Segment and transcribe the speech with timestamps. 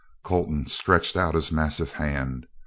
[0.23, 2.47] Colton stretched out his massive hand.